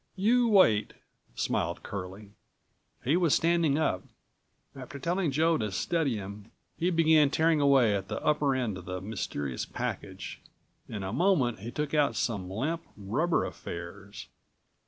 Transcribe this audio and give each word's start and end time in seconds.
"You 0.15 0.47
wait," 0.47 0.93
smiled 1.35 1.83
Curlie. 1.83 2.31
He 3.03 3.15
was 3.15 3.35
standing 3.35 3.77
up. 3.77 4.01
After 4.75 4.97
telling 4.97 5.29
Joe 5.29 5.59
to 5.59 5.71
steady 5.71 6.15
him, 6.15 6.49
he 6.75 6.89
began 6.89 7.29
tearing 7.29 7.61
away 7.61 7.95
at 7.95 8.07
the 8.07 8.19
upper 8.25 8.55
end 8.55 8.79
of 8.79 8.85
the 8.85 8.99
mysterious 8.99 9.63
package. 9.67 10.41
In 10.89 11.03
a 11.03 11.13
moment, 11.13 11.59
he 11.59 11.69
took 11.69 11.93
out 11.93 12.15
some 12.15 12.49
limp, 12.49 12.81
rubber 12.97 13.45
affairs. 13.45 14.27